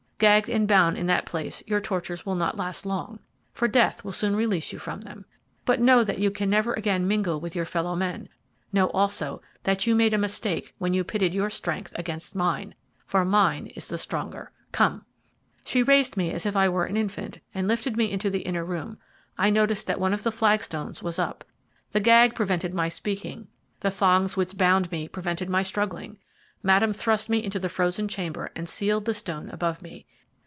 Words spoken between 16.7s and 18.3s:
an infant, and lifted me into